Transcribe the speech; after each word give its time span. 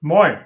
Moin! 0.00 0.38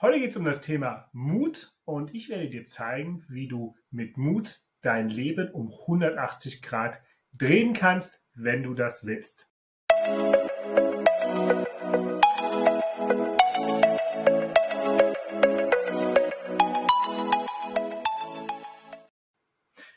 Heute 0.00 0.18
geht 0.18 0.30
es 0.30 0.36
um 0.38 0.46
das 0.46 0.62
Thema 0.62 1.10
Mut 1.12 1.74
und 1.84 2.14
ich 2.14 2.30
werde 2.30 2.48
dir 2.48 2.64
zeigen, 2.64 3.22
wie 3.28 3.48
du 3.48 3.76
mit 3.90 4.16
Mut 4.16 4.60
dein 4.80 5.10
Leben 5.10 5.50
um 5.50 5.70
180 5.70 6.62
Grad 6.62 7.02
drehen 7.34 7.74
kannst, 7.74 8.24
wenn 8.32 8.62
du 8.62 8.72
das 8.72 9.04
willst. 9.04 9.52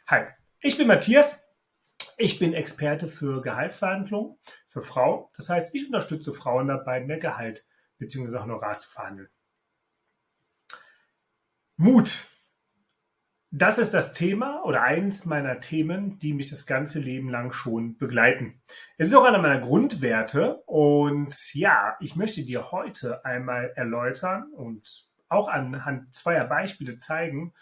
Hi, 0.07 0.25
ich 0.59 0.77
bin 0.77 0.87
Matthias. 0.87 1.41
Ich 2.17 2.39
bin 2.39 2.53
Experte 2.53 3.07
für 3.07 3.41
Gehaltsverhandlungen 3.41 4.37
für 4.67 4.81
Frauen. 4.81 5.27
Das 5.37 5.47
heißt, 5.47 5.73
ich 5.73 5.85
unterstütze 5.85 6.33
Frauen 6.33 6.67
dabei, 6.67 6.99
mehr 6.99 7.19
Gehalt 7.19 7.65
bzw. 7.97 8.39
Honorar 8.39 8.77
zu 8.79 8.89
verhandeln. 8.89 9.29
Mut. 11.75 12.31
Das 13.49 13.77
ist 13.77 13.93
das 13.93 14.13
Thema 14.13 14.63
oder 14.65 14.81
eins 14.83 15.25
meiner 15.25 15.61
Themen, 15.61 16.19
die 16.19 16.33
mich 16.33 16.49
das 16.49 16.65
ganze 16.65 16.99
Leben 16.99 17.29
lang 17.29 17.53
schon 17.53 17.97
begleiten. 17.97 18.61
Es 18.97 19.07
ist 19.07 19.15
auch 19.15 19.23
einer 19.23 19.41
meiner 19.41 19.61
Grundwerte 19.61 20.63
und 20.65 21.33
ja, 21.53 21.95
ich 22.01 22.17
möchte 22.17 22.43
dir 22.43 22.71
heute 22.71 23.23
einmal 23.23 23.71
erläutern 23.75 24.51
und 24.51 25.07
auch 25.29 25.47
anhand 25.47 26.13
zweier 26.13 26.45
Beispiele 26.45 26.97
zeigen, 26.97 27.53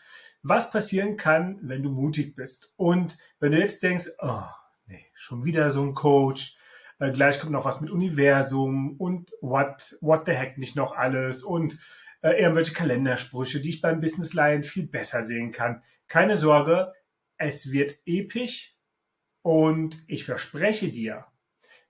was 0.41 0.71
passieren 0.71 1.17
kann, 1.17 1.59
wenn 1.61 1.83
du 1.83 1.91
mutig 1.91 2.35
bist. 2.35 2.71
Und 2.77 3.17
wenn 3.39 3.51
du 3.51 3.59
jetzt 3.59 3.83
denkst, 3.83 4.09
oh, 4.19 4.43
nee, 4.87 5.05
schon 5.13 5.43
wieder 5.43 5.69
so 5.71 5.83
ein 5.83 5.93
Coach, 5.93 6.57
äh, 6.99 7.11
gleich 7.11 7.39
kommt 7.39 7.51
noch 7.51 7.65
was 7.65 7.81
mit 7.81 7.89
Universum 7.89 8.95
und 8.97 9.31
what, 9.41 9.97
what 10.01 10.25
the 10.25 10.33
heck 10.33 10.57
nicht 10.57 10.75
noch 10.75 10.95
alles 10.95 11.43
und 11.43 11.79
äh, 12.21 12.41
irgendwelche 12.41 12.73
Kalendersprüche, 12.73 13.59
die 13.61 13.69
ich 13.69 13.81
beim 13.81 14.01
Business 14.01 14.33
Lion 14.33 14.63
viel 14.63 14.87
besser 14.87 15.23
sehen 15.23 15.51
kann. 15.51 15.81
Keine 16.07 16.37
Sorge, 16.37 16.93
es 17.37 17.71
wird 17.71 17.99
episch 18.05 18.75
und 19.41 20.03
ich 20.07 20.25
verspreche 20.25 20.89
dir, 20.89 21.25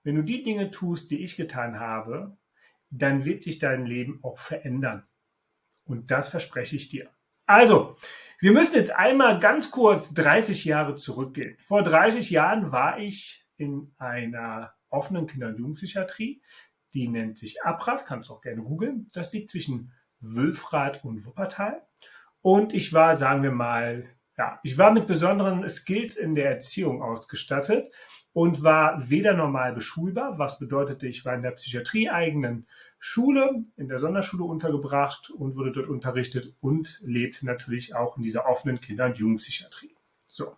wenn 0.02 0.16
du 0.16 0.22
die 0.22 0.42
Dinge 0.42 0.70
tust, 0.70 1.10
die 1.10 1.24
ich 1.24 1.36
getan 1.36 1.80
habe, 1.80 2.36
dann 2.90 3.24
wird 3.24 3.42
sich 3.42 3.58
dein 3.58 3.86
Leben 3.86 4.20
auch 4.22 4.38
verändern. 4.38 5.06
Und 5.84 6.10
das 6.10 6.28
verspreche 6.28 6.76
ich 6.76 6.88
dir. 6.88 7.10
Also, 7.46 7.96
wir 8.40 8.52
müssen 8.52 8.74
jetzt 8.74 8.94
einmal 8.94 9.38
ganz 9.38 9.70
kurz 9.70 10.12
30 10.14 10.64
Jahre 10.64 10.96
zurückgehen. 10.96 11.56
Vor 11.60 11.82
30 11.82 12.30
Jahren 12.30 12.72
war 12.72 12.98
ich 12.98 13.48
in 13.56 13.94
einer 13.98 14.74
offenen 14.96 15.26
Kinder- 15.26 15.48
und 15.48 15.58
Jugendpsychiatrie. 15.58 16.42
Die 16.94 17.08
nennt 17.08 17.38
sich 17.38 17.62
Abrad, 17.62 18.06
kannst 18.06 18.30
du 18.30 18.34
auch 18.34 18.40
gerne 18.40 18.62
googeln. 18.62 19.10
Das 19.12 19.32
liegt 19.32 19.50
zwischen 19.50 19.92
Wülfrath 20.20 21.04
und 21.04 21.26
Wuppertal. 21.26 21.82
Und 22.42 22.74
ich 22.74 22.92
war, 22.92 23.14
sagen 23.16 23.42
wir 23.42 23.52
mal, 23.52 24.08
ja, 24.38 24.60
ich 24.62 24.78
war 24.78 24.92
mit 24.92 25.06
besonderen 25.06 25.68
Skills 25.68 26.16
in 26.16 26.34
der 26.34 26.50
Erziehung 26.50 27.02
ausgestattet 27.02 27.90
und 28.32 28.62
war 28.62 29.08
weder 29.08 29.32
normal 29.32 29.72
beschulbar, 29.72 30.38
was 30.38 30.58
bedeutete, 30.58 31.08
ich 31.08 31.24
war 31.24 31.34
in 31.34 31.42
der 31.42 31.52
psychiatrieeigenen 31.52 32.66
Schule, 32.98 33.64
in 33.76 33.88
der 33.88 33.98
Sonderschule 33.98 34.44
untergebracht 34.44 35.30
und 35.30 35.56
wurde 35.56 35.72
dort 35.72 35.88
unterrichtet 35.88 36.54
und 36.60 37.00
lebte 37.02 37.46
natürlich 37.46 37.94
auch 37.94 38.16
in 38.16 38.22
dieser 38.22 38.46
offenen 38.46 38.80
Kinder- 38.80 39.06
und 39.06 39.16
Jugendpsychiatrie. 39.18 39.95
So. 40.36 40.54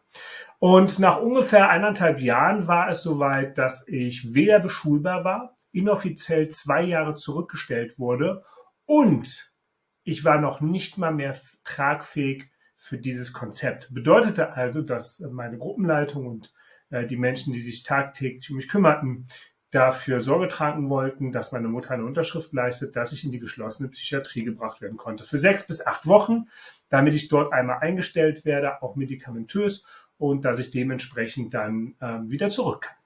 Und 0.59 0.99
nach 0.99 1.23
ungefähr 1.23 1.71
eineinhalb 1.71 2.19
Jahren 2.19 2.67
war 2.67 2.91
es 2.91 3.05
soweit, 3.05 3.59
dass 3.59 3.87
ich 3.87 4.35
weder 4.35 4.59
beschulbar 4.59 5.23
war, 5.23 5.57
inoffiziell 5.71 6.49
zwei 6.49 6.83
Jahre 6.83 7.15
zurückgestellt 7.15 7.97
wurde 7.97 8.45
und 8.87 9.55
ich 10.03 10.25
war 10.25 10.41
noch 10.41 10.61
nicht 10.61 10.99
mal 10.99 11.15
mehr 11.15 11.39
tragfähig 11.63 12.51
für 12.77 12.99
dieses 12.99 13.33
Konzept. 13.33 13.95
Bedeutete 13.95 14.55
also, 14.55 14.83
dass 14.83 15.21
meine 15.31 15.59
Gruppenleitung 15.59 16.27
und 16.27 16.53
äh, 16.91 17.07
die 17.07 17.17
Menschen, 17.17 17.53
die 17.53 17.61
sich 17.61 17.85
tagtäglich 17.85 18.51
um 18.51 18.57
mich 18.57 18.69
kümmerten, 18.69 19.29
dafür 19.71 20.21
Sorge 20.21 20.49
tragen 20.49 20.89
wollten, 20.89 21.33
dass 21.33 21.53
meine 21.53 21.69
Mutter 21.69 21.91
eine 21.91 22.05
Unterschrift 22.05 22.53
leistet, 22.53 22.97
dass 22.97 23.13
ich 23.13 23.25
in 23.25 23.33
die 23.33 23.39
geschlossene 23.39 23.91
Psychiatrie 23.91 24.43
gebracht 24.43 24.81
werden 24.81 24.97
konnte. 24.97 25.25
Für 25.25 25.39
sechs 25.39 25.67
bis 25.67 25.87
acht 25.87 26.07
Wochen, 26.07 26.49
damit 26.89 27.15
ich 27.15 27.29
dort 27.29 27.53
einmal 27.53 27.79
eingestellt 27.79 28.45
werde, 28.45 28.83
auch 28.83 28.97
medikamentös 28.97 29.85
und 30.17 30.45
dass 30.45 30.59
ich 30.59 30.71
dementsprechend 30.71 31.53
dann 31.53 31.95
ähm, 32.01 32.31
wieder 32.31 32.49
zurück 32.49 32.83
kann. 32.83 32.97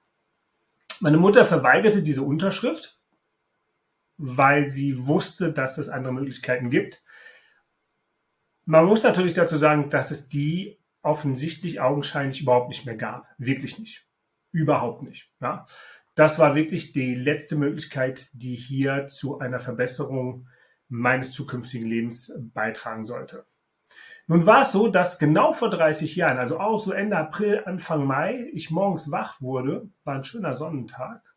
Meine 1.01 1.17
Mutter 1.17 1.45
verweigerte 1.45 2.01
diese 2.01 2.23
Unterschrift, 2.23 2.97
weil 4.17 4.69
sie 4.69 5.05
wusste, 5.05 5.51
dass 5.51 5.77
es 5.77 5.89
andere 5.89 6.13
Möglichkeiten 6.13 6.69
gibt. 6.69 7.03
Man 8.65 8.85
muss 8.85 9.03
natürlich 9.03 9.33
dazu 9.33 9.57
sagen, 9.57 9.89
dass 9.89 10.11
es 10.11 10.29
die 10.29 10.79
offensichtlich 11.01 11.81
augenscheinlich 11.81 12.41
überhaupt 12.41 12.69
nicht 12.69 12.85
mehr 12.85 12.95
gab. 12.95 13.27
Wirklich 13.37 13.77
nicht. 13.79 14.07
Überhaupt 14.53 15.03
nicht. 15.03 15.29
Ja. 15.41 15.67
Das 16.15 16.37
war 16.37 16.55
wirklich 16.55 16.93
die 16.93 17.15
letzte 17.15 17.55
Möglichkeit, 17.55 18.29
die 18.33 18.55
hier 18.55 19.07
zu 19.07 19.39
einer 19.39 19.59
Verbesserung 19.59 20.47
meines 20.87 21.31
zukünftigen 21.31 21.87
Lebens 21.87 22.31
beitragen 22.53 23.03
sollte. 23.03 23.45
Nun 24.27 24.45
war 24.45 24.61
es 24.61 24.71
so, 24.71 24.87
dass 24.87 25.19
genau 25.19 25.51
vor 25.51 25.69
30 25.69 26.15
Jahren, 26.15 26.37
also 26.37 26.59
auch 26.59 26.79
so 26.79 26.93
Ende 26.93 27.17
April, 27.17 27.63
Anfang 27.65 28.05
Mai, 28.05 28.47
ich 28.53 28.71
morgens 28.71 29.11
wach 29.11 29.41
wurde, 29.41 29.89
war 30.05 30.15
ein 30.15 30.23
schöner 30.23 30.53
Sonnentag 30.53 31.35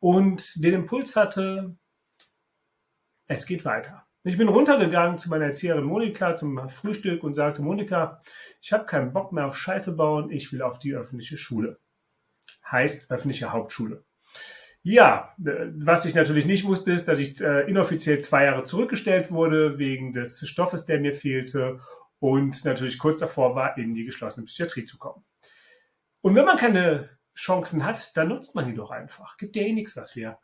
und 0.00 0.62
den 0.62 0.74
Impuls 0.74 1.14
hatte, 1.14 1.76
es 3.26 3.46
geht 3.46 3.64
weiter. 3.64 4.06
Ich 4.24 4.38
bin 4.38 4.48
runtergegangen 4.48 5.18
zu 5.18 5.30
meiner 5.30 5.44
Erzieherin 5.44 5.84
Monika 5.84 6.34
zum 6.34 6.68
Frühstück 6.68 7.22
und 7.22 7.34
sagte, 7.34 7.62
Monika, 7.62 8.22
ich 8.60 8.72
habe 8.72 8.86
keinen 8.86 9.12
Bock 9.12 9.30
mehr 9.32 9.46
auf 9.46 9.56
Scheiße 9.56 9.94
bauen, 9.94 10.30
ich 10.30 10.52
will 10.52 10.62
auf 10.62 10.80
die 10.80 10.94
öffentliche 10.94 11.36
Schule. 11.36 11.78
Heißt 12.70 13.10
öffentliche 13.10 13.52
Hauptschule. 13.52 14.04
Ja, 14.82 15.34
was 15.36 16.04
ich 16.04 16.14
natürlich 16.14 16.46
nicht 16.46 16.64
wusste, 16.64 16.92
ist, 16.92 17.08
dass 17.08 17.18
ich 17.18 17.40
äh, 17.40 17.68
inoffiziell 17.68 18.20
zwei 18.20 18.44
Jahre 18.44 18.62
zurückgestellt 18.62 19.32
wurde 19.32 19.78
wegen 19.78 20.12
des 20.12 20.48
Stoffes, 20.48 20.86
der 20.86 21.00
mir 21.00 21.12
fehlte 21.12 21.80
und 22.20 22.64
natürlich 22.64 22.98
kurz 22.98 23.18
davor 23.18 23.56
war, 23.56 23.76
in 23.76 23.94
die 23.94 24.04
geschlossene 24.04 24.46
Psychiatrie 24.46 24.84
zu 24.84 24.96
kommen. 24.96 25.24
Und 26.20 26.36
wenn 26.36 26.44
man 26.44 26.56
keine 26.56 27.10
Chancen 27.34 27.84
hat, 27.84 28.16
dann 28.16 28.28
nutzt 28.28 28.54
man 28.54 28.66
die 28.66 28.74
doch 28.74 28.90
einfach. 28.90 29.36
Gibt 29.36 29.56
ja 29.56 29.62
eh 29.62 29.72
nichts, 29.72 29.96
was 29.96 30.14
wir 30.14 30.38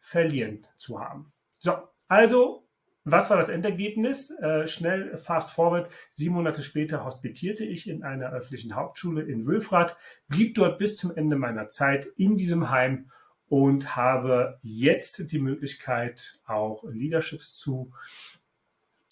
verlieren 0.00 0.66
zu 0.76 1.00
haben. 1.00 1.32
So, 1.58 1.76
also 2.08 2.67
was 3.10 3.30
war 3.30 3.36
das 3.36 3.48
Endergebnis? 3.48 4.30
Äh, 4.30 4.68
schnell, 4.68 5.18
fast 5.18 5.50
forward. 5.50 5.90
Sieben 6.12 6.34
Monate 6.34 6.62
später 6.62 7.04
hospitierte 7.04 7.64
ich 7.64 7.88
in 7.88 8.02
einer 8.02 8.30
öffentlichen 8.30 8.74
Hauptschule 8.74 9.22
in 9.22 9.46
Wülfrath, 9.46 9.96
blieb 10.28 10.54
dort 10.54 10.78
bis 10.78 10.96
zum 10.96 11.16
Ende 11.16 11.36
meiner 11.36 11.68
Zeit 11.68 12.06
in 12.16 12.36
diesem 12.36 12.70
Heim 12.70 13.10
und 13.48 13.96
habe 13.96 14.58
jetzt 14.62 15.32
die 15.32 15.38
Möglichkeit, 15.38 16.40
auch 16.46 16.84
Leaderships 16.84 17.54
zu 17.54 17.92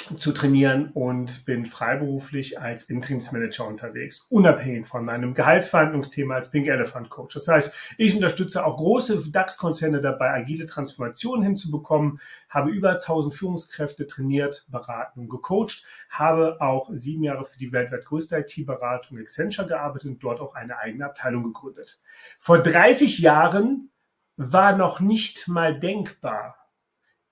zu 0.06 0.32
trainieren 0.32 0.90
und 0.92 1.44
bin 1.44 1.66
freiberuflich 1.66 2.60
als 2.60 2.84
Interimsmanager 2.84 3.66
unterwegs, 3.66 4.26
unabhängig 4.30 4.86
von 4.86 5.04
meinem 5.04 5.34
Gehaltsverhandlungsthema 5.34 6.36
als 6.36 6.50
Pink 6.50 6.68
Elephant 6.68 7.10
Coach. 7.10 7.34
Das 7.34 7.48
heißt, 7.48 7.74
ich 7.98 8.14
unterstütze 8.14 8.64
auch 8.64 8.76
große 8.76 9.30
DAX-Konzerne 9.30 10.00
dabei, 10.00 10.30
agile 10.30 10.66
Transformationen 10.66 11.44
hinzubekommen, 11.44 12.20
habe 12.48 12.70
über 12.70 12.92
1000 12.92 13.34
Führungskräfte 13.34 14.06
trainiert, 14.06 14.64
beraten 14.68 15.20
und 15.20 15.28
gecoacht, 15.28 15.84
habe 16.08 16.60
auch 16.60 16.88
sieben 16.92 17.24
Jahre 17.24 17.44
für 17.44 17.58
die 17.58 17.72
weltweit 17.72 18.04
größte 18.04 18.38
IT-Beratung 18.38 19.18
Accenture 19.18 19.66
gearbeitet 19.66 20.10
und 20.10 20.22
dort 20.22 20.40
auch 20.40 20.54
eine 20.54 20.78
eigene 20.78 21.06
Abteilung 21.06 21.42
gegründet. 21.44 22.00
Vor 22.38 22.60
30 22.60 23.18
Jahren 23.18 23.90
war 24.36 24.76
noch 24.76 25.00
nicht 25.00 25.48
mal 25.48 25.78
denkbar, 25.78 26.56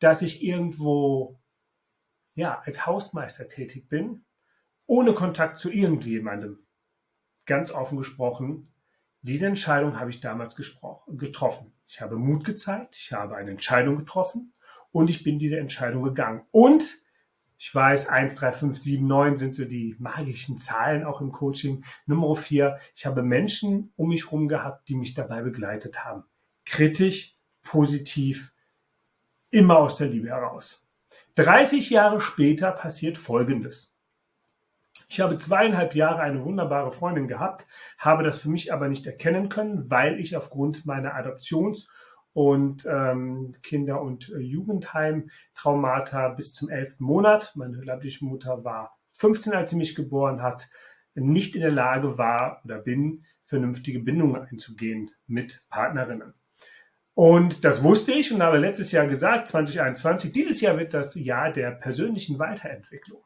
dass 0.00 0.22
ich 0.22 0.42
irgendwo 0.42 1.38
ja, 2.34 2.62
als 2.64 2.86
Hausmeister 2.86 3.48
tätig 3.48 3.88
bin, 3.88 4.24
ohne 4.86 5.14
Kontakt 5.14 5.58
zu 5.58 5.70
irgendjemandem. 5.70 6.58
Ganz 7.46 7.70
offen 7.70 7.98
gesprochen, 7.98 8.72
diese 9.22 9.46
Entscheidung 9.46 9.98
habe 9.98 10.10
ich 10.10 10.20
damals 10.20 10.54
getroffen. 10.56 11.72
Ich 11.86 12.00
habe 12.00 12.16
Mut 12.16 12.44
gezeigt, 12.44 12.96
ich 12.96 13.12
habe 13.12 13.36
eine 13.36 13.52
Entscheidung 13.52 13.96
getroffen 13.96 14.52
und 14.92 15.08
ich 15.08 15.22
bin 15.22 15.38
diese 15.38 15.58
Entscheidung 15.58 16.02
gegangen. 16.02 16.42
Und 16.50 17.04
ich 17.56 17.74
weiß, 17.74 18.08
1, 18.08 18.34
3, 18.34 18.52
5, 18.52 18.76
7, 18.76 19.06
9 19.06 19.36
sind 19.38 19.56
so 19.56 19.64
die 19.64 19.96
magischen 19.98 20.58
Zahlen 20.58 21.04
auch 21.04 21.22
im 21.22 21.32
Coaching. 21.32 21.84
Nummer 22.04 22.36
4, 22.36 22.78
ich 22.94 23.06
habe 23.06 23.22
Menschen 23.22 23.92
um 23.96 24.10
mich 24.10 24.26
herum 24.26 24.48
gehabt, 24.48 24.88
die 24.88 24.96
mich 24.96 25.14
dabei 25.14 25.40
begleitet 25.40 26.04
haben. 26.04 26.24
Kritisch, 26.66 27.38
positiv, 27.62 28.52
immer 29.50 29.78
aus 29.78 29.96
der 29.96 30.08
Liebe 30.08 30.28
heraus. 30.28 30.83
30 31.36 31.90
Jahre 31.90 32.20
später 32.20 32.70
passiert 32.70 33.18
Folgendes. 33.18 33.96
Ich 35.08 35.20
habe 35.20 35.36
zweieinhalb 35.36 35.94
Jahre 35.94 36.20
eine 36.20 36.44
wunderbare 36.44 36.92
Freundin 36.92 37.28
gehabt, 37.28 37.66
habe 37.98 38.22
das 38.22 38.40
für 38.40 38.48
mich 38.48 38.72
aber 38.72 38.88
nicht 38.88 39.06
erkennen 39.06 39.48
können, 39.48 39.90
weil 39.90 40.20
ich 40.20 40.36
aufgrund 40.36 40.86
meiner 40.86 41.14
Adoptions- 41.14 41.88
und 42.32 42.86
ähm, 42.86 43.54
Kinder- 43.62 44.00
und 44.00 44.30
äh, 44.30 44.38
Jugendheim-Traumata 44.38 46.30
bis 46.30 46.52
zum 46.52 46.68
elften 46.68 47.04
Monat. 47.04 47.52
Meine 47.54 47.80
leibliche 47.82 48.24
Mutter 48.24 48.64
war 48.64 48.96
15, 49.12 49.52
als 49.52 49.70
sie 49.70 49.76
mich 49.76 49.94
geboren 49.94 50.42
hat, 50.42 50.68
nicht 51.14 51.54
in 51.54 51.62
der 51.62 51.70
Lage 51.70 52.18
war 52.18 52.60
oder 52.64 52.78
bin, 52.78 53.24
vernünftige 53.44 54.00
Bindungen 54.00 54.42
einzugehen 54.42 55.12
mit 55.26 55.64
Partnerinnen. 55.68 56.34
Und 57.14 57.64
das 57.64 57.82
wusste 57.84 58.12
ich 58.12 58.32
und 58.32 58.42
habe 58.42 58.58
letztes 58.58 58.90
Jahr 58.90 59.06
gesagt, 59.06 59.48
2021, 59.48 60.32
dieses 60.32 60.60
Jahr 60.60 60.78
wird 60.78 60.94
das 60.94 61.14
Jahr 61.14 61.52
der 61.52 61.70
persönlichen 61.70 62.38
Weiterentwicklung. 62.40 63.22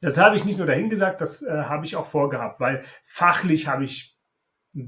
Das 0.00 0.16
habe 0.16 0.36
ich 0.36 0.44
nicht 0.44 0.56
nur 0.56 0.66
dahin 0.66 0.88
gesagt, 0.88 1.20
das 1.20 1.42
äh, 1.42 1.50
habe 1.50 1.84
ich 1.84 1.96
auch 1.96 2.06
vorgehabt, 2.06 2.60
weil 2.60 2.82
fachlich 3.04 3.66
habe 3.66 3.84
ich 3.84 4.16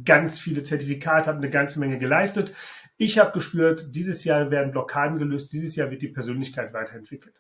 ganz 0.05 0.39
viele 0.39 0.63
Zertifikate, 0.63 1.27
habe 1.27 1.39
eine 1.39 1.51
ganze 1.51 1.81
Menge 1.81 1.99
geleistet. 1.99 2.55
Ich 2.97 3.19
habe 3.19 3.33
gespürt, 3.33 3.95
dieses 3.95 4.25
Jahr 4.25 4.51
werden 4.51 4.71
Blockaden 4.71 5.19
gelöst, 5.19 5.53
dieses 5.53 5.75
Jahr 5.75 5.91
wird 5.91 6.03
die 6.03 6.09
Persönlichkeit 6.09 6.73
weiterentwickelt. 6.73 7.35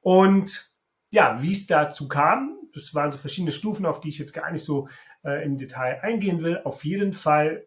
Und 0.00 0.70
ja, 1.10 1.40
wie 1.42 1.52
es 1.52 1.66
dazu 1.66 2.08
kam, 2.08 2.56
das 2.72 2.94
waren 2.94 3.12
so 3.12 3.18
verschiedene 3.18 3.52
Stufen, 3.52 3.86
auf 3.86 4.00
die 4.00 4.08
ich 4.08 4.18
jetzt 4.18 4.32
gar 4.32 4.50
nicht 4.50 4.64
so 4.64 4.88
äh, 5.24 5.44
im 5.44 5.58
Detail 5.58 6.00
eingehen 6.02 6.42
will. 6.42 6.60
Auf 6.64 6.84
jeden 6.84 7.12
Fall 7.12 7.66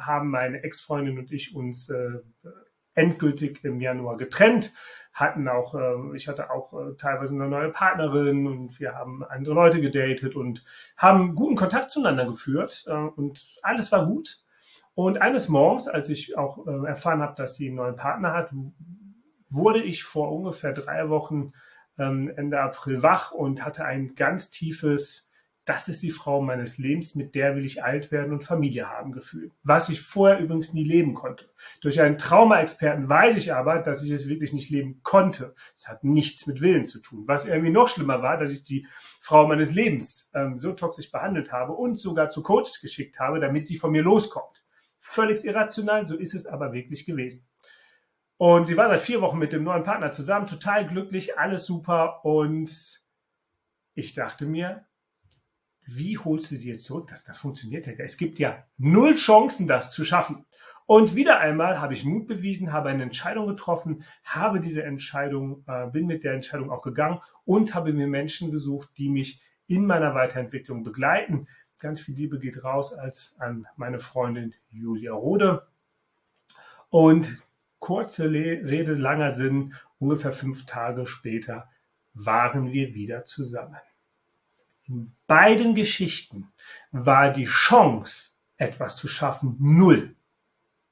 haben 0.00 0.30
meine 0.30 0.62
Ex-Freundin 0.62 1.18
und 1.18 1.32
ich 1.32 1.54
uns 1.54 1.88
äh, 1.90 2.18
endgültig 2.94 3.64
im 3.64 3.80
Januar 3.80 4.16
getrennt 4.16 4.72
hatten 5.12 5.48
auch, 5.48 5.74
äh, 5.74 6.16
ich 6.16 6.28
hatte 6.28 6.50
auch 6.50 6.72
äh, 6.72 6.94
teilweise 6.96 7.34
eine 7.34 7.48
neue 7.48 7.70
Partnerin 7.70 8.46
und 8.46 8.78
wir 8.78 8.94
haben 8.94 9.24
andere 9.24 9.54
Leute 9.54 9.80
gedatet 9.80 10.36
und 10.36 10.64
haben 10.96 11.34
guten 11.34 11.56
Kontakt 11.56 11.90
zueinander 11.90 12.26
geführt 12.26 12.84
äh, 12.86 12.92
und 12.92 13.46
alles 13.62 13.90
war 13.92 14.06
gut. 14.06 14.44
Und 14.94 15.20
eines 15.20 15.48
Morgens, 15.48 15.88
als 15.88 16.08
ich 16.08 16.36
auch 16.36 16.66
äh, 16.66 16.86
erfahren 16.86 17.22
habe, 17.22 17.34
dass 17.36 17.56
sie 17.56 17.68
einen 17.68 17.76
neuen 17.76 17.96
Partner 17.96 18.32
hat, 18.32 18.50
wurde 19.48 19.82
ich 19.82 20.04
vor 20.04 20.32
ungefähr 20.32 20.72
drei 20.72 21.08
Wochen 21.08 21.52
ähm, 21.98 22.32
Ende 22.36 22.60
April 22.60 23.02
wach 23.02 23.32
und 23.32 23.64
hatte 23.64 23.84
ein 23.84 24.14
ganz 24.14 24.50
tiefes 24.50 25.29
das 25.70 25.86
ist 25.86 26.02
die 26.02 26.10
Frau 26.10 26.42
meines 26.42 26.78
Lebens, 26.78 27.14
mit 27.14 27.36
der 27.36 27.54
will 27.54 27.64
ich 27.64 27.84
alt 27.84 28.10
werden 28.10 28.32
und 28.32 28.42
Familie 28.42 28.88
haben 28.88 29.12
gefühlt. 29.12 29.52
Was 29.62 29.88
ich 29.88 30.00
vorher 30.00 30.40
übrigens 30.40 30.74
nie 30.74 30.82
leben 30.82 31.14
konnte. 31.14 31.48
Durch 31.80 32.00
einen 32.00 32.18
Trauma-Experten 32.18 33.08
weiß 33.08 33.36
ich 33.36 33.54
aber, 33.54 33.78
dass 33.78 34.02
ich 34.02 34.10
es 34.10 34.28
wirklich 34.28 34.52
nicht 34.52 34.70
leben 34.70 35.00
konnte. 35.04 35.54
Es 35.76 35.86
hat 35.86 36.02
nichts 36.02 36.48
mit 36.48 36.60
Willen 36.60 36.86
zu 36.86 37.00
tun. 37.00 37.22
Was 37.28 37.46
irgendwie 37.46 37.70
noch 37.70 37.88
schlimmer 37.88 38.20
war, 38.20 38.36
dass 38.36 38.52
ich 38.52 38.64
die 38.64 38.88
Frau 39.20 39.46
meines 39.46 39.72
Lebens 39.72 40.32
ähm, 40.34 40.58
so 40.58 40.72
toxisch 40.72 41.12
behandelt 41.12 41.52
habe 41.52 41.72
und 41.74 42.00
sogar 42.00 42.30
zu 42.30 42.42
Coaches 42.42 42.80
geschickt 42.80 43.20
habe, 43.20 43.38
damit 43.38 43.68
sie 43.68 43.78
von 43.78 43.92
mir 43.92 44.02
loskommt. 44.02 44.64
Völlig 44.98 45.44
irrational, 45.44 46.08
so 46.08 46.16
ist 46.16 46.34
es 46.34 46.48
aber 46.48 46.72
wirklich 46.72 47.06
gewesen. 47.06 47.48
Und 48.38 48.66
sie 48.66 48.76
war 48.76 48.88
seit 48.88 49.02
vier 49.02 49.20
Wochen 49.20 49.38
mit 49.38 49.52
dem 49.52 49.62
neuen 49.62 49.84
Partner 49.84 50.10
zusammen, 50.10 50.48
total 50.48 50.88
glücklich, 50.88 51.38
alles 51.38 51.64
super 51.64 52.24
und 52.24 52.72
ich 53.94 54.14
dachte 54.14 54.46
mir, 54.46 54.84
wie 55.96 56.18
holst 56.18 56.50
du 56.50 56.56
sie 56.56 56.70
jetzt 56.70 56.84
zurück? 56.84 57.08
Das, 57.08 57.24
das 57.24 57.38
funktioniert 57.38 57.86
ja. 57.86 57.92
Es 57.98 58.16
gibt 58.16 58.38
ja 58.38 58.64
null 58.78 59.14
Chancen, 59.16 59.66
das 59.66 59.92
zu 59.92 60.04
schaffen. 60.04 60.44
Und 60.86 61.14
wieder 61.14 61.38
einmal 61.38 61.80
habe 61.80 61.94
ich 61.94 62.04
Mut 62.04 62.26
bewiesen, 62.26 62.72
habe 62.72 62.88
eine 62.88 63.04
Entscheidung 63.04 63.46
getroffen, 63.46 64.02
habe 64.24 64.58
diese 64.58 64.82
Entscheidung, 64.82 65.62
äh, 65.68 65.86
bin 65.86 66.06
mit 66.06 66.24
der 66.24 66.34
Entscheidung 66.34 66.70
auch 66.70 66.82
gegangen 66.82 67.20
und 67.44 67.74
habe 67.76 67.92
mir 67.92 68.08
Menschen 68.08 68.50
gesucht, 68.50 68.90
die 68.98 69.08
mich 69.08 69.40
in 69.68 69.86
meiner 69.86 70.16
Weiterentwicklung 70.16 70.82
begleiten. 70.82 71.46
Ganz 71.78 72.00
viel 72.00 72.16
Liebe 72.16 72.40
geht 72.40 72.64
raus 72.64 72.92
als 72.92 73.36
an 73.38 73.68
meine 73.76 74.00
Freundin 74.00 74.52
Julia 74.68 75.12
Rode. 75.12 75.68
Und 76.88 77.40
kurze 77.78 78.30
Rede, 78.30 78.94
langer 78.94 79.30
Sinn, 79.30 79.74
ungefähr 80.00 80.32
fünf 80.32 80.66
Tage 80.66 81.06
später 81.06 81.70
waren 82.14 82.72
wir 82.72 82.94
wieder 82.94 83.24
zusammen. 83.24 83.76
Beiden 85.26 85.74
Geschichten 85.74 86.52
war 86.90 87.32
die 87.32 87.44
Chance, 87.44 88.34
etwas 88.56 88.96
zu 88.96 89.08
schaffen, 89.08 89.56
null. 89.58 90.16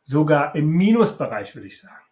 Sogar 0.02 0.54
im 0.54 0.68
Minusbereich, 0.68 1.54
würde 1.54 1.66
ich 1.66 1.80
sagen. 1.80 2.04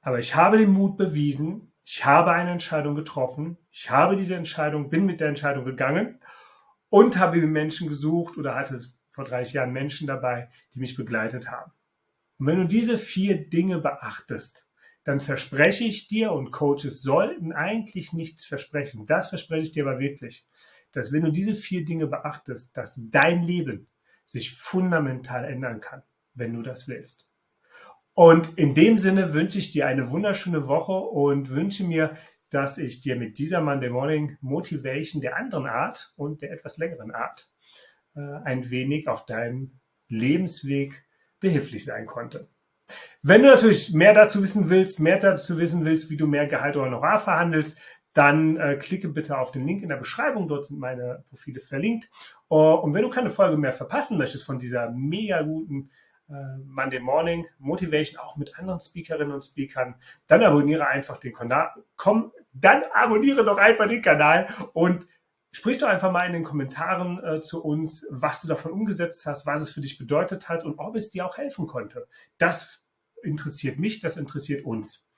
Aber 0.00 0.18
ich 0.18 0.34
habe 0.34 0.58
den 0.58 0.70
Mut 0.70 0.96
bewiesen, 0.96 1.72
ich 1.84 2.04
habe 2.04 2.32
eine 2.32 2.50
Entscheidung 2.50 2.94
getroffen, 2.94 3.58
ich 3.70 3.90
habe 3.90 4.16
diese 4.16 4.36
Entscheidung, 4.36 4.88
bin 4.88 5.04
mit 5.04 5.20
der 5.20 5.28
Entscheidung 5.28 5.64
gegangen 5.64 6.20
und 6.88 7.18
habe 7.18 7.38
mir 7.38 7.46
Menschen 7.46 7.88
gesucht 7.88 8.38
oder 8.38 8.54
hatte 8.54 8.80
vor 9.10 9.24
30 9.24 9.54
Jahren 9.54 9.72
Menschen 9.72 10.06
dabei, 10.06 10.48
die 10.74 10.80
mich 10.80 10.96
begleitet 10.96 11.50
haben. 11.50 11.72
Und 12.38 12.46
wenn 12.46 12.58
du 12.58 12.66
diese 12.66 12.98
vier 12.98 13.48
Dinge 13.48 13.78
beachtest, 13.78 14.67
dann 15.08 15.20
verspreche 15.20 15.84
ich 15.84 16.06
dir, 16.06 16.32
und 16.32 16.50
Coaches 16.50 17.00
sollten 17.00 17.54
eigentlich 17.54 18.12
nichts 18.12 18.44
versprechen, 18.44 19.06
das 19.06 19.30
verspreche 19.30 19.62
ich 19.62 19.72
dir 19.72 19.86
aber 19.86 20.00
wirklich, 20.00 20.46
dass 20.92 21.14
wenn 21.14 21.22
du 21.22 21.32
diese 21.32 21.54
vier 21.54 21.82
Dinge 21.82 22.06
beachtest, 22.06 22.76
dass 22.76 23.00
dein 23.08 23.42
Leben 23.42 23.88
sich 24.26 24.54
fundamental 24.54 25.46
ändern 25.46 25.80
kann, 25.80 26.02
wenn 26.34 26.52
du 26.52 26.60
das 26.60 26.88
willst. 26.88 27.26
Und 28.12 28.58
in 28.58 28.74
dem 28.74 28.98
Sinne 28.98 29.32
wünsche 29.32 29.58
ich 29.58 29.72
dir 29.72 29.86
eine 29.86 30.10
wunderschöne 30.10 30.68
Woche 30.68 30.92
und 30.92 31.48
wünsche 31.48 31.84
mir, 31.84 32.18
dass 32.50 32.76
ich 32.76 33.00
dir 33.00 33.16
mit 33.16 33.38
dieser 33.38 33.62
Monday 33.62 33.88
Morning 33.88 34.36
Motivation 34.42 35.22
der 35.22 35.38
anderen 35.38 35.68
Art 35.68 36.12
und 36.16 36.42
der 36.42 36.52
etwas 36.52 36.76
längeren 36.76 37.12
Art 37.12 37.50
äh, 38.14 38.20
ein 38.44 38.68
wenig 38.68 39.08
auf 39.08 39.24
deinem 39.24 39.80
Lebensweg 40.08 41.02
behilflich 41.40 41.86
sein 41.86 42.04
konnte. 42.04 42.50
Wenn 43.22 43.42
du 43.42 43.48
natürlich 43.48 43.92
mehr 43.92 44.14
dazu 44.14 44.42
wissen 44.42 44.70
willst, 44.70 45.00
mehr 45.00 45.18
dazu 45.18 45.58
wissen 45.58 45.84
willst, 45.84 46.10
wie 46.10 46.16
du 46.16 46.26
mehr 46.26 46.46
Gehalt 46.46 46.76
oder 46.76 46.86
Honorar 46.86 47.18
verhandelst, 47.18 47.80
dann 48.14 48.56
äh, 48.56 48.76
klicke 48.76 49.08
bitte 49.08 49.38
auf 49.38 49.52
den 49.52 49.66
Link 49.66 49.82
in 49.82 49.88
der 49.88 49.96
Beschreibung. 49.96 50.48
Dort 50.48 50.66
sind 50.66 50.80
meine 50.80 51.24
Profile 51.28 51.60
verlinkt. 51.60 52.10
Uh, 52.50 52.74
und 52.74 52.94
wenn 52.94 53.02
du 53.02 53.10
keine 53.10 53.30
Folge 53.30 53.56
mehr 53.56 53.72
verpassen 53.72 54.18
möchtest 54.18 54.44
von 54.44 54.58
dieser 54.58 54.90
mega 54.90 55.42
guten 55.42 55.90
äh, 56.28 56.32
Monday 56.64 57.00
Morning 57.00 57.46
Motivation, 57.58 58.18
auch 58.20 58.36
mit 58.36 58.58
anderen 58.58 58.80
Speakerinnen 58.80 59.32
und 59.32 59.44
Speakern, 59.44 59.94
dann 60.26 60.42
abonniere 60.42 60.86
einfach 60.86 61.18
den 61.18 61.32
Kanal. 61.32 61.70
Komm, 61.96 62.32
dann 62.52 62.82
abonniere 62.92 63.44
doch 63.44 63.58
einfach 63.58 63.88
den 63.88 64.02
Kanal 64.02 64.48
und 64.72 65.06
sprich 65.52 65.78
doch 65.78 65.88
einfach 65.88 66.12
mal 66.12 66.26
in 66.26 66.32
den 66.32 66.44
Kommentaren 66.44 67.22
äh, 67.22 67.42
zu 67.42 67.62
uns, 67.64 68.06
was 68.10 68.42
du 68.42 68.48
davon 68.48 68.72
umgesetzt 68.72 69.26
hast, 69.26 69.46
was 69.46 69.60
es 69.60 69.70
für 69.70 69.80
dich 69.80 69.98
bedeutet 69.98 70.48
hat 70.48 70.64
und 70.64 70.78
ob 70.78 70.96
es 70.96 71.10
dir 71.10 71.26
auch 71.26 71.36
helfen 71.36 71.66
konnte. 71.66 72.06
Das 72.38 72.82
interessiert 73.22 73.78
mich, 73.78 74.00
das 74.00 74.16
interessiert 74.16 74.64
uns. 74.64 75.08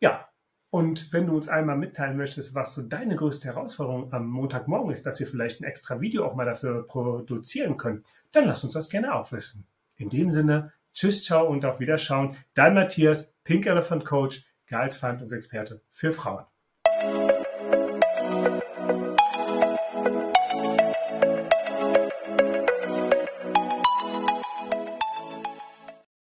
Ja, 0.00 0.28
und 0.70 1.12
wenn 1.12 1.26
du 1.26 1.34
uns 1.34 1.48
einmal 1.48 1.78
mitteilen 1.78 2.16
möchtest, 2.16 2.54
was 2.54 2.74
so 2.74 2.82
deine 2.82 3.16
größte 3.16 3.48
Herausforderung 3.48 4.12
am 4.12 4.26
Montagmorgen 4.26 4.92
ist, 4.92 5.06
dass 5.06 5.18
wir 5.18 5.26
vielleicht 5.26 5.60
ein 5.60 5.64
extra 5.64 6.00
Video 6.00 6.26
auch 6.26 6.34
mal 6.34 6.44
dafür 6.44 6.86
produzieren 6.86 7.76
können, 7.78 8.04
dann 8.32 8.46
lass 8.46 8.64
uns 8.64 8.74
das 8.74 8.90
gerne 8.90 9.14
auch 9.14 9.32
wissen. 9.32 9.66
In 9.96 10.10
dem 10.10 10.30
Sinne, 10.30 10.72
tschüss, 10.92 11.24
ciao 11.24 11.46
und 11.46 11.64
auf 11.64 11.80
Wiederschauen. 11.80 12.36
Dein 12.54 12.74
Matthias, 12.74 13.32
Pink 13.44 13.66
Elephant 13.66 14.04
Coach, 14.04 14.44
Gehaltsverhandlungsexperte 14.66 15.80
für 15.90 16.12
Frauen. 16.12 16.44